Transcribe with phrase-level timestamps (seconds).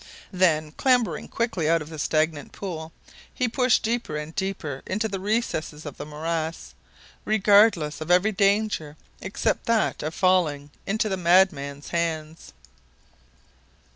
[0.33, 2.91] Then, clambering quickly out of the stagnant pool,
[3.31, 6.73] he pushed deeper and deeper into the recesses of the morass,
[7.23, 12.51] regardless of every danger, except that of falling into the madman's hands.